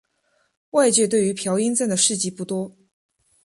[0.71, 2.75] 外界对于朴英赞的事迹不多。